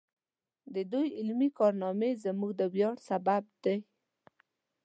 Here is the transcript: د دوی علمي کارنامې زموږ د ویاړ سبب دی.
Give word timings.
د 0.73 0.75
دوی 0.91 1.07
علمي 1.17 1.49
کارنامې 1.59 2.11
زموږ 2.23 2.51
د 2.59 2.61
ویاړ 2.73 2.95
سبب 3.09 3.43
دی. 3.63 3.77